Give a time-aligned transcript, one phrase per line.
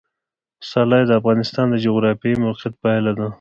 [0.59, 3.27] پسرلی د افغانستان د جغرافیایي موقیعت پایله ده.